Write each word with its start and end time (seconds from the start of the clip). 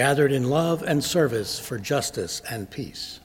gathered 0.00 0.32
in 0.32 0.48
love 0.48 0.82
and 0.82 1.04
service 1.04 1.58
for 1.58 1.78
justice 1.78 2.40
and 2.50 2.70
peace. 2.70 3.20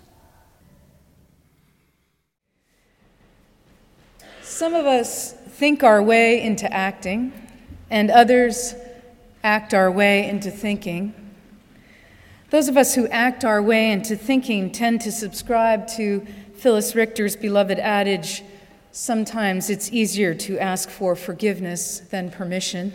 Some 4.42 4.74
of 4.74 4.86
us 4.86 5.32
think 5.32 5.84
our 5.84 6.04
way 6.04 6.42
into 6.42 6.70
acting, 6.74 7.32
and 7.90 8.12
others 8.12 8.76
act 9.42 9.74
our 9.74 9.90
way 9.90 10.28
into 10.28 10.52
thinking. 10.52 11.14
Those 12.50 12.68
of 12.68 12.76
us 12.76 12.94
who 12.94 13.08
act 13.08 13.46
our 13.46 13.62
way 13.62 13.94
into 13.94 14.18
thinking 14.18 14.70
tend 14.70 15.00
to 15.00 15.14
subscribe 15.14 15.88
to 15.96 16.28
Phyllis 16.58 16.94
Richter's 16.94 17.38
beloved 17.38 17.80
adage 17.80 18.44
sometimes 18.92 19.70
it's 19.70 19.94
easier 19.94 20.34
to 20.34 20.60
ask 20.60 20.90
for 20.90 21.16
forgiveness 21.16 22.02
than 22.12 22.30
permission. 22.32 22.92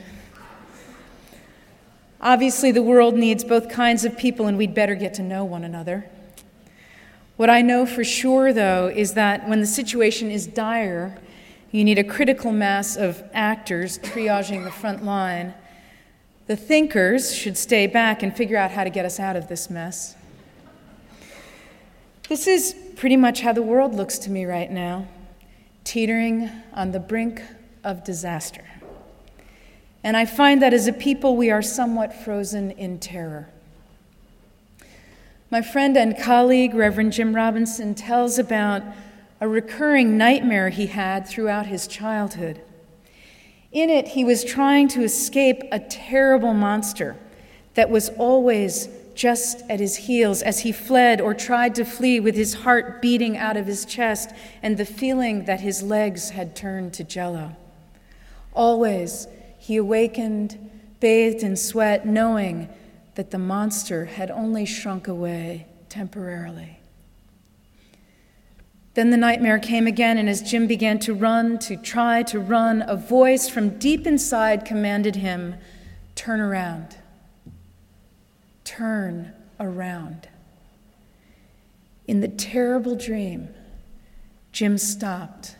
Obviously, 2.21 2.71
the 2.71 2.83
world 2.83 3.15
needs 3.15 3.45
both 3.45 3.71
kinds 3.71 4.05
of 4.05 4.19
people, 4.19 4.47
and 4.47 4.59
we'd 4.59 4.75
better 4.75 4.95
get 4.95 5.15
to 5.15 5.23
know 5.23 5.45
one 5.45 5.65
another. 5.65 6.09
What 7.37 7.49
I 7.49 7.63
know 7.63 7.87
for 7.87 8.05
sure, 8.05 8.53
though, 8.53 8.89
is 8.89 9.15
that 9.15 9.49
when 9.49 9.61
the 9.61 9.67
situation 9.67 10.31
is 10.31 10.47
dire, 10.47 11.19
you 11.71 11.85
need 11.85 11.99
a 11.99 12.05
critical 12.05 12.53
mass 12.53 12.97
of 12.97 13.23
actors 13.33 13.99
triaging 13.99 14.65
the 14.65 14.71
front 14.71 15.05
line. 15.05 15.55
The 16.49 16.57
thinkers 16.57 17.35
should 17.35 17.57
stay 17.57 17.87
back 17.87 18.23
and 18.23 18.37
figure 18.37 18.59
out 18.59 18.73
how 18.73 18.85
to 18.85 18.91
get 18.91 19.07
us 19.07 19.19
out 19.19 19.37
of 19.37 19.49
this 19.49 19.71
mess. 19.71 20.17
This 22.29 22.47
is 22.47 22.75
pretty 22.97 23.17
much 23.17 23.41
how 23.41 23.53
the 23.53 23.63
world 23.63 23.95
looks 23.95 24.19
to 24.19 24.31
me 24.31 24.45
right 24.45 24.71
now, 24.71 25.07
teetering 25.85 26.51
on 26.75 26.91
the 26.91 27.01
brink 27.01 27.41
of 27.83 28.05
disaster. 28.05 28.65
And 30.03 30.17
I 30.17 30.25
find 30.25 30.63
that 30.63 30.73
as 30.73 30.87
a 30.87 30.93
people, 30.93 31.37
we 31.37 31.51
are 31.51 31.63
somewhat 31.63 32.15
frozen 32.15 32.71
in 32.73 32.99
terror. 32.99 33.49
My 35.51 35.63
friend 35.63 35.97
and 35.97 36.17
colleague, 36.17 36.75
Reverend 36.75 37.13
Jim 37.13 37.35
Robinson, 37.35 37.95
tells 37.95 38.39
about 38.39 38.83
a 39.41 39.49
recurring 39.49 40.17
nightmare 40.17 40.69
he 40.69 40.87
had 40.87 41.27
throughout 41.27 41.67
his 41.67 41.87
childhood. 41.87 42.61
In 43.73 43.91
it, 43.91 44.09
he 44.09 44.25
was 44.25 44.45
trying 44.45 44.89
to 44.89 45.03
escape 45.03 45.63
a 45.73 45.81
terrible 45.81 46.55
monster 46.55 47.17
that 47.75 47.91
was 47.91 48.09
always 48.11 48.89
just 49.15 49.63
at 49.69 49.81
his 49.81 49.97
heels 49.97 50.41
as 50.41 50.61
he 50.61 50.73
fled 50.73 51.21
or 51.21 51.35
tried 51.35 51.75
to 51.75 51.85
flee 51.85 52.21
with 52.21 52.35
his 52.35 52.55
heart 52.55 53.03
beating 53.03 53.37
out 53.37 53.57
of 53.57 53.67
his 53.67 53.85
chest 53.85 54.31
and 54.63 54.77
the 54.77 54.85
feeling 54.85 55.45
that 55.45 55.61
his 55.61 55.83
legs 55.83 56.31
had 56.31 56.57
turned 56.57 56.93
to 56.95 57.05
jello. 57.05 57.55
Always, 58.55 59.27
he 59.61 59.77
awakened, 59.77 60.71
bathed 61.01 61.43
in 61.43 61.55
sweat, 61.55 62.07
knowing 62.07 62.67
that 63.15 63.31
the 63.31 63.39
monster 63.39 64.07
had 64.07 64.31
only 64.31 64.65
shrunk 64.65 65.07
away 65.07 65.67
temporarily. 65.91 66.79
Then 68.95 69.11
the 69.11 69.19
nightmare 69.19 69.59
came 69.59 69.87
again, 69.87 70.17
and 70.17 70.31
as 70.31 70.41
Jim 70.41 70.67
began 70.67 70.99
to 71.01 71.13
run, 71.13 71.59
to 71.59 71.77
try 71.77 72.23
to 72.23 72.41
run, 72.41 72.83
a 72.89 72.97
voice 72.97 73.51
from 73.51 73.79
deep 73.79 74.07
inside 74.07 74.65
commanded 74.65 75.17
him 75.17 75.57
turn 76.15 76.41
around. 76.41 76.97
Turn 78.65 79.35
around. 79.61 80.27
In 82.09 82.21
the 82.23 82.29
terrible 82.29 82.97
dream, 82.97 83.51
Jim 84.53 84.79
stopped 84.79 85.57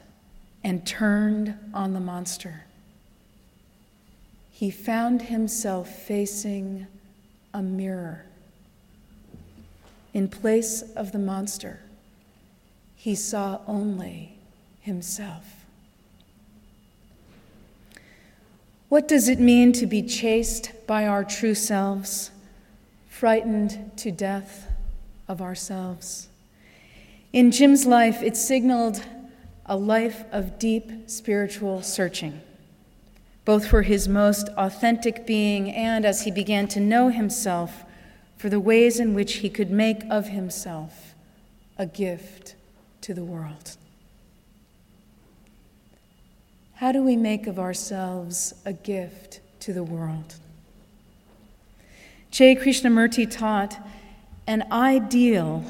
and 0.65 0.87
turned 0.87 1.55
on 1.75 1.93
the 1.93 2.01
monster 2.01 2.65
he 4.61 4.71
found 4.71 5.23
himself 5.23 5.89
facing 5.89 6.87
a 7.55 7.63
mirror. 7.63 8.27
In 10.13 10.29
place 10.29 10.83
of 10.95 11.13
the 11.13 11.19
monster, 11.19 11.81
he 12.95 13.15
saw 13.15 13.61
only 13.67 14.37
himself. 14.83 15.65
What 18.91 19.09
does 19.09 19.31
it 19.31 19.41
mean 19.41 19.73
to 19.73 19.87
be 19.87 20.03
chased 20.03 20.73
by 20.87 21.07
our 21.07 21.25
true 21.25 21.55
selves, 21.55 22.31
frightened 23.09 23.93
to 23.97 24.13
death 24.13 24.71
of 25.27 25.41
ourselves? 25.41 26.29
In 27.33 27.51
Jim's 27.51 27.87
life, 27.87 28.23
it 28.23 28.37
signaled 28.37 29.03
a 29.65 29.79
life 29.79 30.25
of 30.31 30.59
deep 30.59 31.09
spiritual 31.09 31.81
searching 31.81 32.43
both 33.45 33.67
for 33.67 33.83
his 33.83 34.09
most 34.09 34.49
authentic 34.57 35.27
being 35.27 35.71
and 35.71 36.05
as 36.05 36.23
he 36.23 36.31
began 36.31 36.69
to 36.69 36.81
know 36.81 37.09
himself 37.09 37.85
for 38.37 38.49
the 38.49 38.61
ways 38.61 38.99
in 38.99 39.15
which 39.15 39.35
he 39.35 39.51
could 39.51 39.71
make 39.71 40.03
of 40.11 40.29
himself 40.29 41.15
a 41.79 41.87
gift 41.87 42.55
to 43.01 43.15
the 43.15 43.25
world. 43.25 43.77
How 46.75 46.93
do 46.93 47.03
we 47.03 47.17
make 47.17 47.47
of 47.47 47.59
ourselves 47.59 48.55
a 48.65 48.73
gift 48.73 49.41
to 49.61 49.75
the 49.75 49.85
world? 49.85 50.37
Jay 52.31 52.55
Krishnamurti 52.57 53.31
taught 53.31 53.77
an 54.47 54.65
ideal 54.73 55.65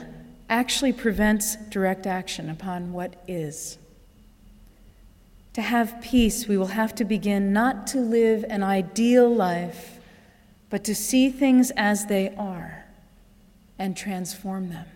actually 0.49 0.93
prevents 0.93 1.57
direct 1.71 2.07
action 2.07 2.49
upon 2.49 2.93
what 2.93 3.15
is. 3.27 3.79
To 5.55 5.63
have 5.63 6.01
peace, 6.01 6.47
we 6.47 6.57
will 6.57 6.69
have 6.69 6.95
to 6.97 7.05
begin 7.05 7.53
not 7.53 7.87
to 7.89 7.99
live 7.99 8.45
an 8.49 8.63
ideal 8.63 9.33
life, 9.33 9.99
but 10.69 10.85
to 10.85 10.95
see 10.95 11.31
things 11.31 11.73
as 11.77 12.07
they 12.07 12.35
are 12.37 12.85
and 13.79 13.97
transform 13.97 14.69
them. 14.69 14.87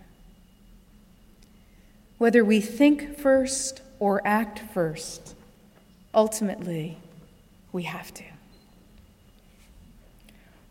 Whether 2.18 2.44
we 2.44 2.60
think 2.60 3.18
first 3.18 3.82
or 3.98 4.24
act 4.26 4.60
first, 4.72 5.34
ultimately, 6.14 6.98
we 7.72 7.82
have 7.84 8.14
to. 8.14 8.24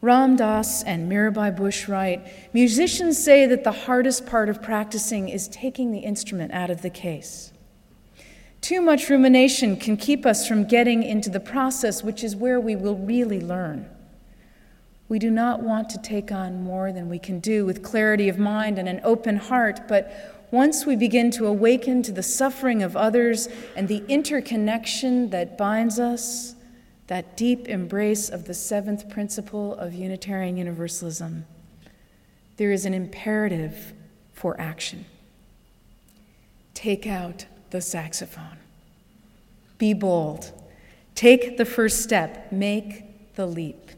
Ram 0.04 0.36
Dass 0.36 0.84
and 0.84 1.10
Mirabai 1.10 1.56
Bush 1.56 1.88
write 1.88 2.54
Musicians 2.54 3.24
say 3.24 3.46
that 3.46 3.64
the 3.64 3.72
hardest 3.72 4.26
part 4.26 4.50
of 4.50 4.62
practicing 4.62 5.30
is 5.30 5.48
taking 5.48 5.92
the 5.92 6.00
instrument 6.00 6.52
out 6.52 6.70
of 6.70 6.82
the 6.82 6.90
case. 6.90 7.53
Too 8.64 8.80
much 8.80 9.10
rumination 9.10 9.76
can 9.76 9.98
keep 9.98 10.26
us 10.26 10.48
from 10.48 10.64
getting 10.64 11.04
into 11.04 11.30
the 11.30 11.42
process, 11.42 12.02
which 12.02 12.24
is 12.24 12.34
where 12.34 12.62
we 12.62 12.78
will 12.78 12.96
really 12.96 13.42
learn. 13.42 13.90
We 15.10 15.20
do 15.20 15.30
not 15.30 15.62
want 15.62 15.90
to 15.90 16.02
take 16.02 16.32
on 16.32 16.64
more 16.64 16.94
than 16.94 17.10
we 17.10 17.20
can 17.20 17.42
do 17.42 17.66
with 17.66 17.84
clarity 17.84 18.30
of 18.30 18.38
mind 18.38 18.80
and 18.80 18.88
an 18.88 19.02
open 19.04 19.36
heart, 19.36 19.82
but 19.90 20.48
once 20.50 20.86
we 20.86 20.96
begin 20.96 21.30
to 21.32 21.46
awaken 21.46 22.04
to 22.04 22.14
the 22.14 22.24
suffering 22.24 22.82
of 22.82 22.96
others 22.96 23.50
and 23.76 23.90
the 23.90 24.02
interconnection 24.08 25.32
that 25.32 25.58
binds 25.58 26.00
us, 26.00 26.56
that 27.08 27.36
deep 27.36 27.68
embrace 27.68 28.30
of 28.30 28.46
the 28.46 28.54
seventh 28.54 29.10
principle 29.10 29.76
of 29.76 29.94
Unitarian 29.94 30.56
Universalism, 30.56 31.46
there 32.56 32.72
is 32.72 32.86
an 32.86 32.94
imperative 32.94 33.92
for 34.32 34.58
action. 34.58 35.04
Take 36.74 37.06
out 37.06 37.46
the 37.74 37.82
saxophone. 37.82 38.60
Be 39.80 39.96
bold. 39.96 40.52
Take 41.16 41.58
the 41.58 41.66
first 41.66 42.04
step. 42.04 42.52
Make 42.52 43.34
the 43.36 43.48
leap. 43.48 43.90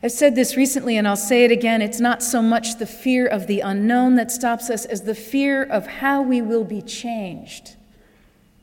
I've 0.00 0.12
said 0.12 0.36
this 0.36 0.56
recently 0.56 0.96
and 0.96 1.08
I'll 1.08 1.16
say 1.16 1.44
it 1.44 1.50
again. 1.50 1.82
It's 1.82 1.98
not 1.98 2.22
so 2.22 2.40
much 2.40 2.78
the 2.78 2.86
fear 2.86 3.26
of 3.26 3.48
the 3.48 3.60
unknown 3.60 4.14
that 4.14 4.30
stops 4.30 4.70
us 4.70 4.84
as 4.84 5.02
the 5.02 5.14
fear 5.14 5.64
of 5.64 5.88
how 5.88 6.22
we 6.22 6.40
will 6.40 6.62
be 6.62 6.80
changed 6.80 7.74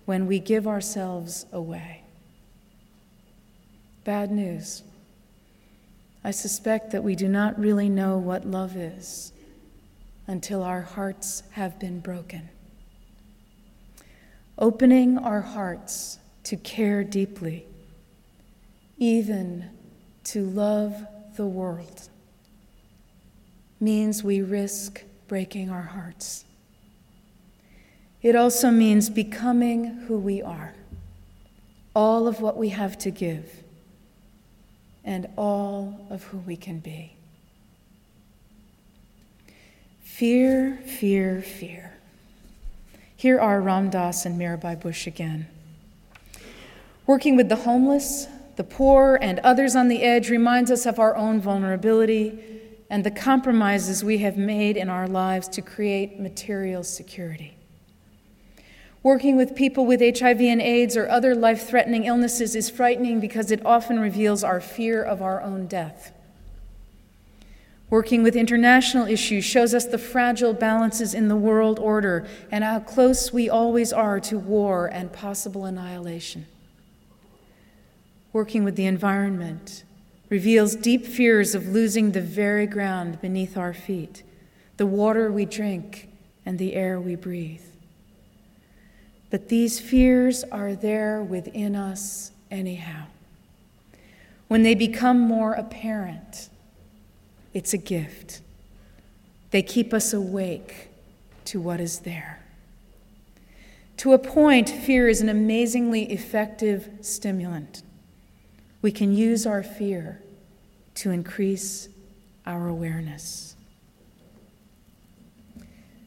when 0.06 0.26
we 0.26 0.40
give 0.40 0.66
ourselves 0.66 1.46
away. 1.52 2.04
Bad 4.06 4.32
news. 4.32 4.82
I 6.24 6.32
suspect 6.32 6.92
that 6.92 7.04
we 7.04 7.18
do 7.18 7.28
not 7.28 7.60
really 7.60 7.90
know 7.90 8.18
what 8.18 8.46
love 8.46 8.78
is 8.78 9.34
until 10.26 10.64
our 10.64 10.84
hearts 10.84 11.44
have 11.52 11.78
been 11.80 12.00
broken 12.00 12.48
opening 14.58 15.18
our 15.18 15.42
hearts 15.42 16.20
to 16.44 16.58
care 16.58 17.04
deeply, 17.04 17.66
even 18.98 19.70
to 20.24 20.46
love 20.46 21.06
the 21.36 21.46
world 21.46 22.10
means 23.80 24.24
we 24.24 24.42
risk 24.42 25.04
breaking 25.28 25.70
our 25.70 25.82
hearts. 25.82 26.46
It 28.22 28.36
also 28.36 28.72
means 28.72 29.10
becoming 29.10 29.86
who 30.08 30.18
we 30.18 30.42
are, 30.42 30.74
all 31.94 32.28
of 32.28 32.40
what 32.40 32.56
we 32.56 32.70
have 32.70 32.98
to 33.00 33.12
give, 33.12 33.64
and 35.04 35.28
all 35.36 36.08
of 36.10 36.24
who 36.24 36.38
we 36.38 36.56
can 36.56 36.80
be. 36.80 37.18
Fear, 40.02 40.78
fear, 40.86 41.42
fear. 41.42 41.93
Here 43.24 43.40
are 43.40 43.62
Ram 43.62 43.90
Dass 43.90 44.26
and 44.26 44.38
Mirabai 44.38 44.78
Bush 44.82 45.08
again. 45.08 45.48
Working 47.08 47.38
with 47.38 47.48
the 47.48 47.56
homeless, 47.56 48.28
the 48.58 48.66
poor, 48.66 49.18
and 49.22 49.40
others 49.40 49.78
on 49.78 49.88
the 49.88 50.04
edge 50.04 50.30
reminds 50.30 50.70
us 50.70 50.86
of 50.86 51.00
our 51.00 51.16
own 51.16 51.40
vulnerability 51.40 52.38
and 52.90 53.06
the 53.06 53.12
compromises 53.12 54.04
we 54.04 54.18
have 54.18 54.36
made 54.36 54.76
in 54.76 54.90
our 54.90 55.08
lives 55.08 55.48
to 55.48 55.62
create 55.62 56.20
material 56.20 56.84
security. 56.84 57.56
Working 59.04 59.38
with 59.38 59.56
people 59.56 59.86
with 59.86 60.02
HIV 60.02 60.42
and 60.42 60.62
AIDS 60.62 60.98
or 60.98 61.08
other 61.08 61.34
life 61.34 61.66
threatening 61.66 62.04
illnesses 62.04 62.58
is 62.58 62.70
frightening 62.70 63.22
because 63.22 63.52
it 63.52 63.66
often 63.66 64.02
reveals 64.02 64.44
our 64.44 64.60
fear 64.60 65.02
of 65.02 65.22
our 65.22 65.42
own 65.42 65.68
death. 65.68 66.12
Working 67.94 68.24
with 68.24 68.36
international 68.36 69.06
issues 69.06 69.46
shows 69.46 69.76
us 69.76 69.86
the 69.86 70.00
fragile 70.00 70.56
balances 70.56 71.14
in 71.14 71.28
the 71.28 71.36
world 71.36 71.78
order 71.78 72.26
and 72.50 72.64
how 72.64 72.80
close 72.80 73.32
we 73.32 73.52
always 73.52 73.94
are 73.94 74.20
to 74.22 74.40
war 74.40 74.88
and 74.88 75.14
possible 75.14 75.66
annihilation. 75.66 76.48
Working 78.32 78.64
with 78.64 78.78
the 78.78 78.88
environment 78.88 79.84
reveals 80.28 80.76
deep 80.76 81.06
fears 81.06 81.54
of 81.54 81.68
losing 81.68 82.14
the 82.14 82.22
very 82.22 82.66
ground 82.66 83.22
beneath 83.22 83.56
our 83.56 83.76
feet, 83.76 84.24
the 84.78 84.88
water 84.88 85.32
we 85.32 85.46
drink, 85.46 86.10
and 86.48 86.58
the 86.58 86.74
air 86.74 87.00
we 87.00 87.16
breathe. 87.16 87.62
But 89.30 89.50
these 89.50 89.80
fears 89.80 90.44
are 90.46 90.74
there 90.74 91.22
within 91.22 91.76
us 91.76 92.32
anyhow. 92.50 93.04
When 94.48 94.64
they 94.64 94.74
become 94.74 95.20
more 95.20 95.54
apparent, 95.54 96.50
it's 97.54 97.74
a 97.74 97.78
gift. 97.78 98.42
They 99.52 99.62
keep 99.62 99.94
us 99.94 100.14
awake 100.14 100.90
to 101.46 101.60
what 101.60 101.80
is 101.80 102.00
there. 102.00 102.40
To 103.98 104.14
a 104.14 104.20
point, 104.20 104.70
fear 104.70 105.08
is 105.08 105.22
an 105.22 105.30
amazingly 105.30 106.12
effective 106.12 106.90
stimulant. 107.02 107.84
We 108.82 108.92
can 108.92 109.16
use 109.16 109.46
our 109.46 109.64
fear 109.64 110.22
to 110.96 111.12
increase 111.12 111.90
our 112.46 112.68
awareness. 112.68 113.56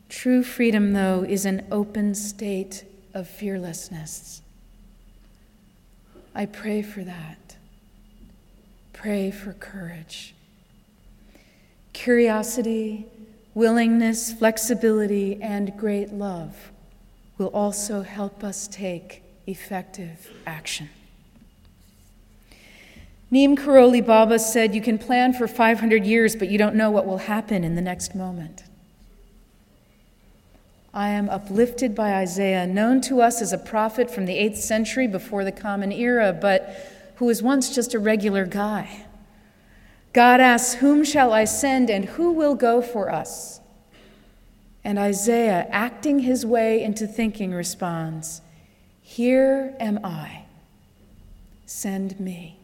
True 0.08 0.42
freedom, 0.42 0.92
though, 0.92 1.24
is 1.26 1.46
an 1.46 1.66
open 1.70 2.14
state 2.14 2.84
of 3.14 3.28
fearlessness. 3.28 4.42
I 6.34 6.46
pray 6.46 6.82
for 6.82 7.02
that. 7.04 7.56
Pray 8.92 9.30
for 9.30 9.52
courage 9.52 10.35
curiosity, 11.96 13.06
willingness, 13.54 14.30
flexibility, 14.30 15.42
and 15.42 15.74
great 15.78 16.12
love 16.12 16.70
will 17.38 17.48
also 17.48 18.02
help 18.02 18.44
us 18.44 18.68
take 18.68 19.22
effective 19.46 20.30
action. 20.46 20.90
Neem 23.30 23.56
Karoli 23.56 24.04
Baba 24.04 24.38
said, 24.38 24.74
You 24.74 24.82
can 24.82 24.98
plan 24.98 25.32
for 25.32 25.48
500 25.48 26.04
years, 26.04 26.36
but 26.36 26.48
you 26.48 26.58
don't 26.58 26.76
know 26.76 26.90
what 26.90 27.06
will 27.06 27.18
happen 27.18 27.64
in 27.64 27.76
the 27.76 27.82
next 27.82 28.14
moment. 28.14 28.62
I 30.92 31.08
am 31.08 31.30
uplifted 31.30 31.94
by 31.94 32.12
Isaiah, 32.12 32.66
known 32.66 33.00
to 33.02 33.22
us 33.22 33.40
as 33.40 33.54
a 33.54 33.58
prophet 33.58 34.10
from 34.10 34.26
the 34.26 34.34
8th 34.34 34.58
century 34.58 35.06
before 35.06 35.44
the 35.44 35.52
Common 35.52 35.92
Era, 35.92 36.36
but 36.38 37.14
who 37.16 37.24
was 37.24 37.42
once 37.42 37.74
just 37.74 37.94
a 37.94 37.98
regular 37.98 38.44
guy. 38.44 39.05
God 40.16 40.40
asks, 40.40 40.76
Whom 40.76 41.04
shall 41.04 41.30
I 41.30 41.44
send 41.44 41.90
and 41.90 42.06
who 42.06 42.32
will 42.32 42.54
go 42.54 42.80
for 42.80 43.12
us? 43.12 43.60
And 44.82 44.98
Isaiah, 44.98 45.66
acting 45.70 46.20
his 46.20 46.46
way 46.46 46.82
into 46.82 47.06
thinking, 47.06 47.52
responds, 47.52 48.40
Here 49.02 49.76
am 49.78 50.00
I. 50.02 50.46
Send 51.66 52.18
me. 52.18 52.58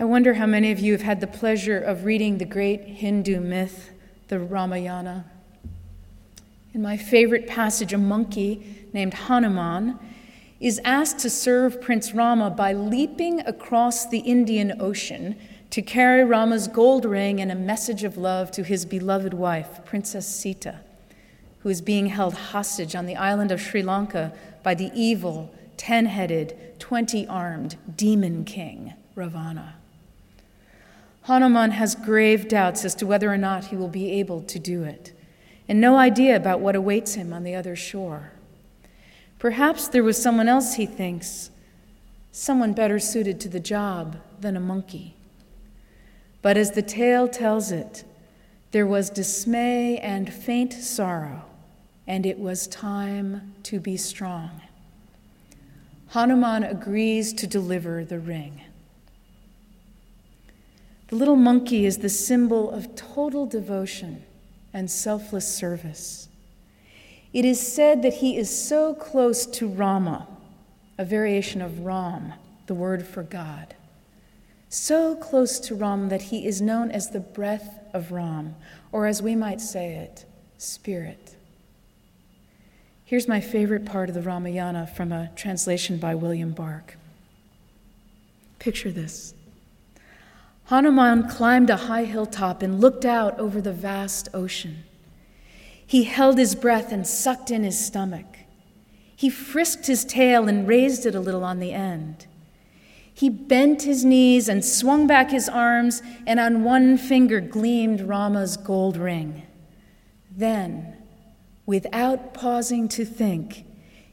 I 0.00 0.04
wonder 0.04 0.32
how 0.32 0.46
many 0.46 0.72
of 0.72 0.80
you 0.80 0.92
have 0.92 1.02
had 1.02 1.20
the 1.20 1.26
pleasure 1.26 1.78
of 1.78 2.06
reading 2.06 2.38
the 2.38 2.46
great 2.46 2.80
Hindu 2.84 3.38
myth, 3.38 3.90
the 4.28 4.38
Ramayana. 4.38 5.26
In 6.72 6.80
my 6.80 6.96
favorite 6.96 7.46
passage, 7.46 7.92
a 7.92 7.98
monkey 7.98 8.88
named 8.94 9.12
Hanuman 9.12 9.98
is 10.60 10.80
asked 10.84 11.20
to 11.20 11.30
serve 11.30 11.80
Prince 11.80 12.14
Rama 12.14 12.50
by 12.50 12.72
leaping 12.72 13.40
across 13.40 14.06
the 14.06 14.18
Indian 14.18 14.80
Ocean 14.80 15.36
to 15.70 15.82
carry 15.82 16.24
Rama's 16.24 16.66
gold 16.66 17.04
ring 17.04 17.40
and 17.40 17.52
a 17.52 17.54
message 17.54 18.02
of 18.02 18.16
love 18.16 18.50
to 18.52 18.64
his 18.64 18.84
beloved 18.84 19.34
wife, 19.34 19.84
Princess 19.84 20.26
Sita, 20.26 20.80
who 21.60 21.68
is 21.68 21.80
being 21.80 22.06
held 22.06 22.34
hostage 22.34 22.96
on 22.96 23.06
the 23.06 23.16
island 23.16 23.52
of 23.52 23.60
Sri 23.60 23.82
Lanka 23.82 24.32
by 24.62 24.74
the 24.74 24.90
evil, 24.94 25.54
ten 25.76 26.06
headed, 26.06 26.74
20 26.80 27.26
armed 27.28 27.76
demon 27.94 28.44
king, 28.44 28.94
Ravana. 29.14 29.74
Hanuman 31.22 31.72
has 31.72 31.94
grave 31.94 32.48
doubts 32.48 32.84
as 32.84 32.94
to 32.96 33.06
whether 33.06 33.30
or 33.30 33.36
not 33.36 33.66
he 33.66 33.76
will 33.76 33.88
be 33.88 34.10
able 34.12 34.42
to 34.42 34.58
do 34.58 34.82
it, 34.82 35.12
and 35.68 35.80
no 35.80 35.96
idea 35.96 36.34
about 36.34 36.60
what 36.60 36.74
awaits 36.74 37.14
him 37.14 37.32
on 37.32 37.44
the 37.44 37.54
other 37.54 37.76
shore. 37.76 38.32
Perhaps 39.38 39.88
there 39.88 40.02
was 40.02 40.20
someone 40.20 40.48
else, 40.48 40.74
he 40.74 40.86
thinks, 40.86 41.50
someone 42.32 42.72
better 42.72 42.98
suited 42.98 43.40
to 43.40 43.48
the 43.48 43.60
job 43.60 44.16
than 44.40 44.56
a 44.56 44.60
monkey. 44.60 45.14
But 46.42 46.56
as 46.56 46.72
the 46.72 46.82
tale 46.82 47.28
tells 47.28 47.70
it, 47.70 48.04
there 48.70 48.86
was 48.86 49.10
dismay 49.10 49.98
and 49.98 50.32
faint 50.32 50.72
sorrow, 50.72 51.44
and 52.06 52.26
it 52.26 52.38
was 52.38 52.66
time 52.66 53.54
to 53.64 53.80
be 53.80 53.96
strong. 53.96 54.60
Hanuman 56.08 56.64
agrees 56.64 57.32
to 57.34 57.46
deliver 57.46 58.04
the 58.04 58.18
ring. 58.18 58.62
The 61.08 61.16
little 61.16 61.36
monkey 61.36 61.86
is 61.86 61.98
the 61.98 62.08
symbol 62.08 62.70
of 62.70 62.94
total 62.94 63.46
devotion 63.46 64.24
and 64.72 64.90
selfless 64.90 65.54
service. 65.54 66.28
It 67.32 67.44
is 67.44 67.60
said 67.60 68.02
that 68.02 68.14
he 68.14 68.36
is 68.36 68.48
so 68.48 68.94
close 68.94 69.44
to 69.46 69.68
Rama, 69.68 70.26
a 70.96 71.04
variation 71.04 71.60
of 71.60 71.80
Ram, 71.80 72.32
the 72.66 72.74
word 72.74 73.06
for 73.06 73.22
God. 73.22 73.74
So 74.70 75.14
close 75.14 75.58
to 75.60 75.74
Ram 75.74 76.08
that 76.08 76.22
he 76.22 76.46
is 76.46 76.60
known 76.60 76.90
as 76.90 77.10
the 77.10 77.20
breath 77.20 77.80
of 77.92 78.12
Ram, 78.12 78.54
or 78.92 79.06
as 79.06 79.22
we 79.22 79.34
might 79.34 79.60
say 79.60 79.94
it, 79.94 80.24
spirit. 80.56 81.36
Here's 83.04 83.28
my 83.28 83.40
favorite 83.40 83.86
part 83.86 84.10
of 84.10 84.14
the 84.14 84.22
Ramayana 84.22 84.86
from 84.86 85.12
a 85.12 85.30
translation 85.34 85.96
by 85.98 86.14
William 86.14 86.50
Buck. 86.50 86.96
Picture 88.58 88.90
this 88.90 89.34
Hanuman 90.64 91.28
climbed 91.28 91.70
a 91.70 91.76
high 91.76 92.04
hilltop 92.04 92.62
and 92.62 92.80
looked 92.80 93.06
out 93.06 93.38
over 93.38 93.62
the 93.62 93.72
vast 93.72 94.28
ocean. 94.34 94.84
He 95.88 96.04
held 96.04 96.36
his 96.36 96.54
breath 96.54 96.92
and 96.92 97.06
sucked 97.06 97.50
in 97.50 97.64
his 97.64 97.82
stomach. 97.82 98.26
He 99.16 99.30
frisked 99.30 99.86
his 99.86 100.04
tail 100.04 100.46
and 100.46 100.68
raised 100.68 101.06
it 101.06 101.14
a 101.14 101.20
little 101.20 101.42
on 101.42 101.60
the 101.60 101.72
end. 101.72 102.26
He 103.14 103.30
bent 103.30 103.82
his 103.82 104.04
knees 104.04 104.50
and 104.50 104.62
swung 104.62 105.06
back 105.06 105.30
his 105.30 105.48
arms, 105.48 106.02
and 106.26 106.38
on 106.38 106.62
one 106.62 106.98
finger 106.98 107.40
gleamed 107.40 108.02
Rama's 108.02 108.58
gold 108.58 108.98
ring. 108.98 109.44
Then, 110.30 110.94
without 111.64 112.34
pausing 112.34 112.86
to 112.90 113.06
think, 113.06 113.64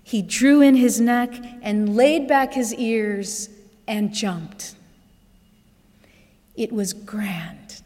he 0.01 0.21
drew 0.21 0.61
in 0.61 0.75
his 0.75 1.01
neck 1.01 1.35
and 1.61 1.97
laid 1.97 2.25
back 2.25 2.53
his 2.53 2.73
ears 2.73 3.49
and 3.85 4.13
jumped. 4.13 4.75
It 6.55 6.71
was 6.71 6.93
grand. 6.93 7.81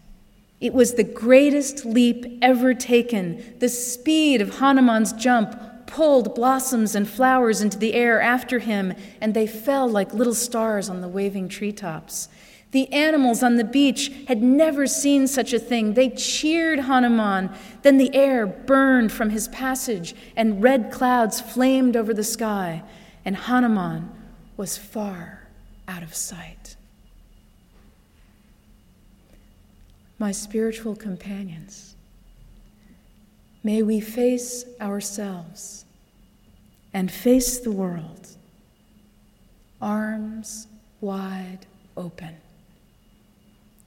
It 0.62 0.74
was 0.74 0.94
the 0.94 1.04
greatest 1.04 1.86
leap 1.86 2.38
ever 2.42 2.74
taken. 2.74 3.56
The 3.60 3.70
speed 3.70 4.42
of 4.42 4.60
Hanuman's 4.60 5.14
jump 5.14 5.88
pulled 5.88 6.36
blossoms 6.36 6.96
and 6.96 7.10
flowers 7.10 7.62
into 7.62 7.78
the 7.78 7.94
air 7.94 8.22
after 8.22 8.60
him, 8.60 8.94
and 9.22 9.34
they 9.34 9.48
fell 9.48 9.88
like 9.88 10.14
little 10.14 10.36
stars 10.36 10.90
on 10.90 11.02
the 11.02 11.08
waving 11.08 11.50
treetops. 11.50 12.30
The 12.72 12.92
animals 12.94 13.42
on 13.42 13.56
the 13.56 13.64
beach 13.64 14.12
had 14.28 14.44
never 14.44 14.86
seen 14.86 15.28
such 15.28 15.54
a 15.54 15.60
thing. 15.60 15.96
They 15.96 16.10
cheered 16.10 16.82
Hanuman. 16.82 17.50
Then 17.82 17.98
the 17.98 18.14
air 18.14 18.46
burned 18.46 19.12
from 19.12 19.32
his 19.32 19.48
passage, 19.48 20.14
and 20.36 20.62
red 20.62 20.92
clouds 20.92 21.42
flamed 21.42 21.96
over 21.96 22.14
the 22.14 22.24
sky, 22.24 22.84
and 23.26 23.36
Hanuman 23.36 24.12
was 24.56 24.78
far 24.78 25.48
out 25.88 26.04
of 26.04 26.14
sight. 26.14 26.76
My 30.20 30.34
spiritual 30.34 30.98
companions, 30.98 31.96
may 33.64 33.82
we 33.84 34.02
face 34.02 34.66
ourselves 34.82 35.86
and 36.94 37.10
face 37.10 37.60
the 37.60 37.72
world, 37.72 38.28
arms 39.82 40.68
wide 41.00 41.66
open. 41.96 42.36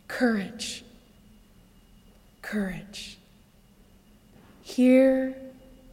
Courage, 0.08 0.84
courage. 2.40 3.18
Here 4.62 5.34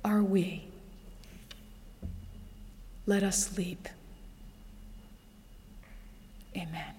are 0.05 0.24
we. 0.24 0.63
Let 3.05 3.24
us 3.24 3.58
leap. 3.58 3.89
Amen. 6.55 6.99